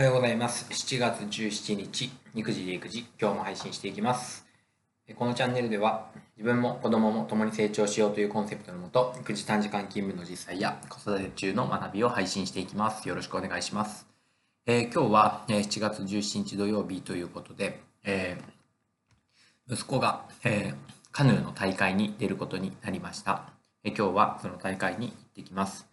[0.00, 0.64] おはようございます。
[0.70, 4.46] 7月17日、育児で育児、今日も配信していきます。
[5.14, 13.06] このチャンネルでは、自分も子供も共に成長しようというコンセプトのもと、育児短時間勤務の実際や子育て中の学びを配信していきます。
[13.10, 14.06] よろしくお願いします。
[14.64, 20.74] えー今日はえ7月17日土曜日ということで、えー息子が、えー
[21.12, 23.52] カヌーの大会に出ることになりました。
[23.84, 25.89] えー今日はその大会に行ってきます。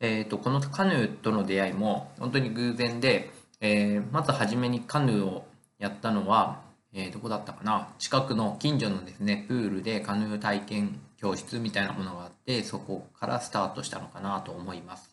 [0.00, 5.46] えー、とこのカヌーとの出会いも本当に偶然で、えーまず初めにカヌーを
[5.78, 6.60] やったのは、
[6.92, 7.88] えーどこだったかな？
[7.98, 15.10] 近くの近所のですねプールでカヌー体験教室みたいなものがあってそこからスタートしたのかなと思います。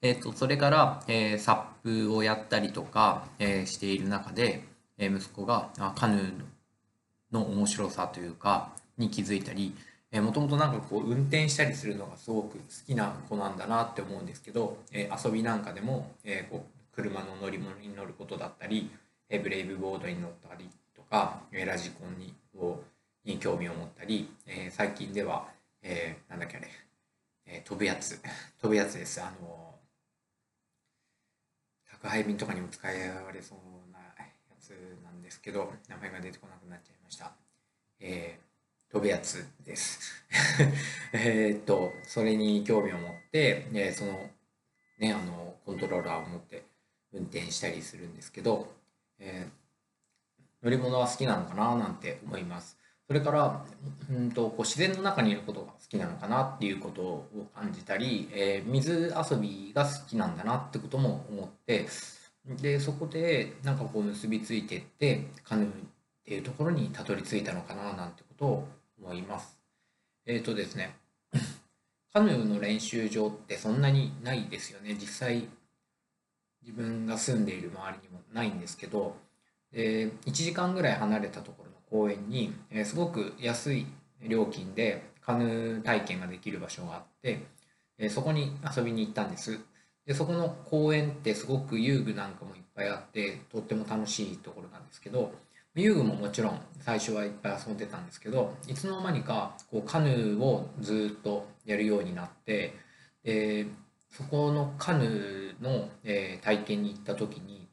[0.00, 4.64] えー、とそれから、えーサップをやったりとか、えーしている中で、
[4.98, 6.32] えー息子がカヌー
[7.32, 9.74] の面白さというかに気づいたり
[10.20, 18.90] もともとなんかこう運転したりするのがすごく好きな子なんだなって思うんですけど、えー遊びなんかでも、えーこう車の乗り物に乗ることだったり、
[19.30, 22.80] えブレイブボードに乗ったりとか、えーラジコンにを
[23.24, 25.48] に興味を持ったり、え最近では、
[25.82, 26.68] えなんだっけあれ、
[27.46, 28.20] え飛ぶやつ
[28.60, 29.74] 飛ぶやつですあの
[31.90, 32.92] 宅配便とかにも使わ
[33.32, 34.26] れそうなや
[34.60, 34.70] つ
[35.04, 37.32] なんですけど名前が出てこなくなっちゃいました。
[38.00, 38.51] えー
[38.92, 40.22] 飛ぶやつです。
[41.14, 44.30] えっと、それに興味を持って、えその、
[44.98, 46.66] ね、あの、コントローラーを持って
[47.12, 48.70] 運転したりするんですけど、
[49.18, 49.62] えー
[50.62, 52.78] 乗り物は好きなのかななんて思います。
[53.08, 53.66] それから、
[54.08, 61.88] うんとこう自然の中にいることが好きなのかなっていうことを感じたり、えー水遊びが好きなんだなってことも思って、
[62.46, 65.70] で、そこでなんかこう結びついていって、カヌーっ
[66.24, 68.68] ていうところにたどり着いたのかななんてことを
[69.02, 69.58] 思います。
[70.26, 70.96] えっ、とですね、
[72.12, 74.94] カヌーの練習場ってそんなにないですよね。
[74.94, 75.48] 実際、
[76.62, 79.16] 自分が住んでいる周りにもないんですけど、
[79.72, 83.86] で1時間ぐらい離れたところの公園に、えーすごく安い
[84.22, 87.42] 料金でカヌー体験ができる場所があって、
[87.98, 89.58] えーそこに遊びに行ったんです。
[90.06, 95.32] でそこの公園ってすごく遊具なんかもいっぱいあってとっても楽しいところなんですけど
[95.74, 102.74] 遊具ももちろん最初はいっぱい遊んでたんですけどいつの間にかこうカヌーをずっとやるようになって
[103.24, 103.66] で
[104.10, 107.68] そこのカヌーの、えー体験に行った時に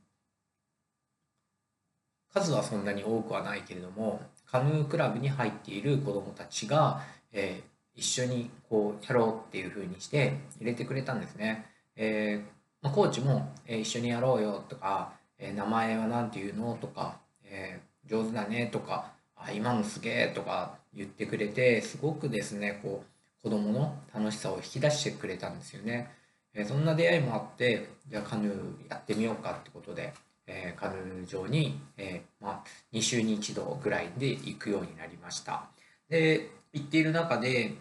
[2.33, 7.01] 数はそんなに多くはないけれどもカヌークラブに入っている子どもたちが、
[7.31, 11.65] えー一緒にこうやろうっていう風にして入れてくれたんですね。
[11.97, 12.49] えー
[12.81, 26.11] まあ、コーチも、えー一緒にやろうよとか、えー名前は何て言うのとか、えー上手だねとかあ今のすげえとか言ってくれてすごくですねこう子供の楽しさを引き出してくれたんですよね。
[26.53, 30.13] えそんな出会いもあってじゃあカヌーやってみようかってことで、
[30.47, 35.69] えーカヌー場に、えーまあ、2週に1度ぐらいで行くようになりました。
[36.09, 37.73] で行っている中で、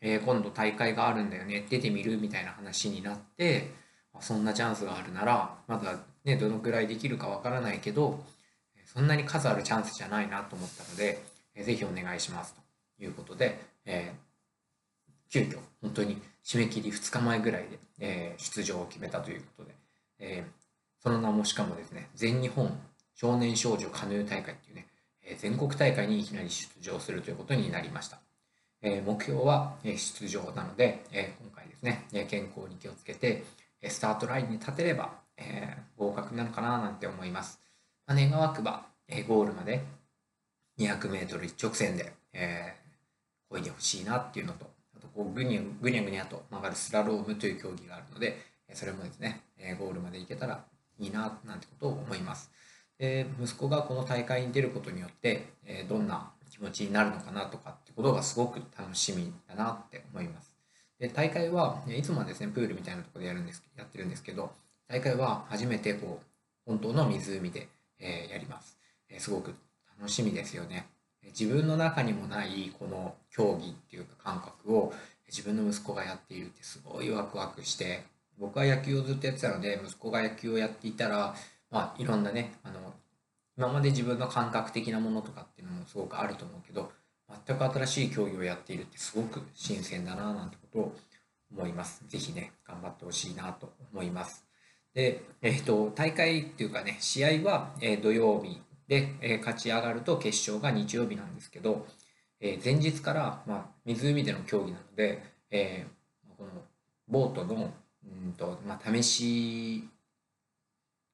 [0.00, 3.70] えー今度大会があるんだよね出てみるみたいな話になって
[4.20, 8.22] そんなチャンスがあるならまだねどのくらいできるかわからないけど
[8.92, 11.22] そんなに数あるチャンスじゃないなと思ったので、
[11.54, 12.54] えーぜひお願いします
[12.98, 14.30] ということで、えー
[15.32, 19.74] 急遽本当に締め切り2日前ぐらいで、えー出場を決めたということで、
[20.18, 20.50] えー
[21.02, 22.78] その名もしかもですね全日本
[23.14, 24.86] 少年少女カヌー大会っていうね、
[25.22, 28.18] えー全国大会にいきなり出場するということになりました。
[28.82, 33.44] えー目標はえ出場なので、えー今回ですね、え健康に気をつけて、
[33.88, 37.60] スタートラインに立てれば、えー合格なのかななんて思います。
[38.10, 39.84] まあ願わくば、えゴールまで
[40.80, 44.66] 200m 一直線で、えー、漕いでほしいなっていうのと、
[44.96, 48.36] あとこうぐにゃぐにゃぐにゃと曲がるスラロームという競技があるので、
[48.72, 50.64] それもですね、えゴールまで行けたら
[50.98, 52.50] いいななんてことを思います。
[52.98, 60.52] で息子がこの大会に出ることによって、えどんな気持ちになるのかなとかってことがすごく楽しみだなって思います。
[60.98, 64.50] で大会はいいつもはですねプールみたいなところでやるんですやってるんですけど
[64.88, 66.26] 大会は初めてこう
[66.66, 67.68] 本当の湖で、
[68.00, 69.54] えーやります、えーすごく
[69.98, 70.86] 楽しみですよね
[71.22, 74.92] 自分の中にもないこの競技っていうか感覚を
[75.28, 78.02] 自分の息子がやっているってすごいワクワクして
[78.38, 81.34] 僕は野球をずっとやってたので息子が野球をやっていたら
[81.70, 82.94] まあいろんなねあの
[83.58, 86.90] 今まで自分の感覚的なものとかっていうのもすごくあると思うけど
[87.46, 90.96] 全く新しい競技をやっているってすごく新鮮だななんてことを
[91.52, 92.02] 思います。
[92.08, 94.49] ぜひね、頑張ってほしいなと思います。
[94.94, 101.86] で、えっ、と、大会っていうかね、試合は、え土曜日で、え勝ち上がると決勝が日曜日なんですけど、
[102.40, 105.86] え前日から、まあ、湖での競技なので、え
[106.36, 106.50] この
[107.08, 107.72] ボートの
[108.04, 109.88] うんと、まあ、試し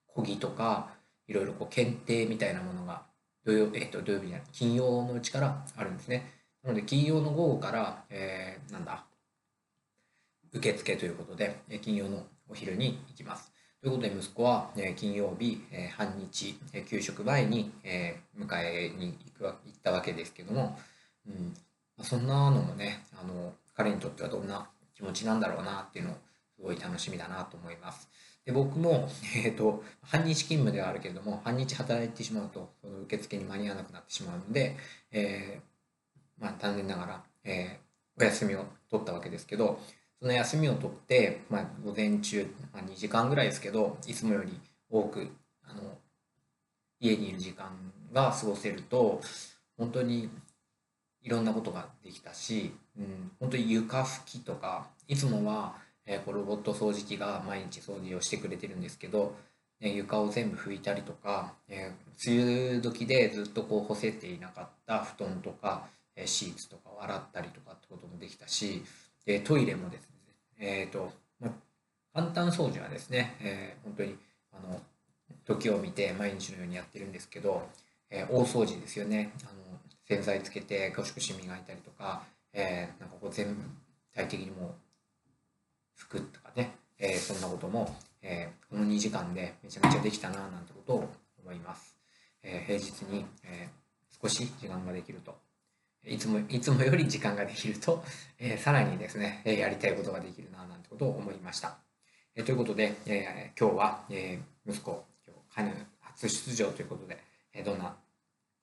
[0.06, 0.90] 講義とか
[1.26, 3.02] いろいろこう検定みたいなものが
[3.44, 6.32] 土曜,、えー、と土曜日には金曜のうちからあるんですね。
[6.62, 9.04] なので金曜の午後から、えー、なんだ
[10.52, 13.52] 受付ということで金曜のお昼に行きます。
[13.86, 15.62] ということで息子は金曜日
[15.96, 16.58] 半日
[16.90, 17.70] 給食前に
[18.36, 20.76] 迎えに行く行ったわけですけども、
[21.24, 21.54] うん、
[22.02, 24.66] そんなのもねあの彼にとってはどんな
[24.96, 26.14] 気持ちなんだろうなっていうのを
[26.56, 28.08] すごい楽しみだなと思います。
[28.44, 34.76] で僕も、 えーと、半日勤務ではあるけれども半日働いてしまうとその受付に間に合わなくなってしまうので、
[35.12, 39.78] えー、まあ、残念ながら、えー、お休みを取ったわけですけど
[40.20, 44.58] その休みを取って、まあ、午前中、まあ、2時間ぐらいですけどいつもより
[44.90, 45.28] 多く
[45.62, 45.82] あの
[47.00, 47.70] 家にいる時間
[48.12, 49.20] が過ごせると
[49.76, 50.30] 本当に
[51.22, 55.74] いろんなことができたし、うん、本当に床拭きとかいつもは、
[56.06, 59.34] えー、こうロボット掃除機が毎日掃除をしてくれてるんですけど、
[59.80, 68.84] ね、床を全部拭いたりとか、えー、梅雨時でずっとこう干せていなかった布団とか、え、シーツとかを洗ったりとかってこともできたし
[69.26, 70.08] でトイレもですね、
[70.58, 71.52] えーとま
[72.14, 74.16] 簡単掃除はですね、えー、本当に
[74.54, 74.80] あの
[75.44, 77.68] 時を見て毎日のようにやってるんですけど、
[78.08, 79.78] えー、大掃除ですよねあの
[80.08, 82.22] 洗剤つけてゴシゴシ磨いたりとか、
[82.54, 83.54] えー、なんかこう全
[84.14, 91.10] 体的にもう拭くとかね、えー、そんなことも、えー、この2時間でめちゃめちゃできたななんてことを
[91.44, 91.96] 思います。
[92.42, 95.36] えー、平日に、えー、少し時間ができると
[96.06, 98.04] いつも いつもより時間ができると、
[98.38, 101.78] えー、さらにですね、えやりたいことができるななんてことを思いました。
[102.34, 107.18] え、ということで、え、今日は、え、息子今日カヌー初出場ということで、
[107.52, 107.96] え、どんな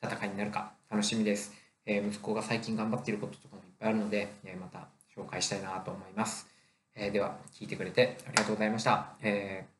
[0.01, 1.53] 戦いになるか楽しみです。
[1.85, 6.47] え、息子が最近頑張っていることとかもいっぱいあるので、え、また紹介したいなと思います。
[6.95, 9.15] え、では、聞いてくれてありがとうございました。
[9.21, 9.73] えー、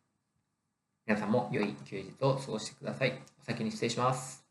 [1.06, 3.21] 皆さんも良い休日を過ごしてください。
[3.42, 4.43] お先に失礼します。